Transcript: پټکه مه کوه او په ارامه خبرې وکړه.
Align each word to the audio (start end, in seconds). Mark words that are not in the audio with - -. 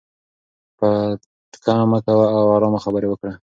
پټکه 0.77 1.73
مه 1.91 1.99
کوه 2.05 2.25
او 2.35 2.41
په 2.49 2.53
ارامه 2.55 2.79
خبرې 2.85 3.07
وکړه. 3.09 3.33